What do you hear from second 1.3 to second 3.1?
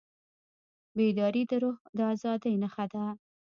د روح د ازادۍ نښه ده.